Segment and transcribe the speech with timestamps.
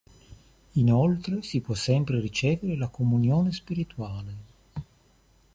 [0.71, 4.35] Inoltre, si può sempre ricevere la Comunione spirituale.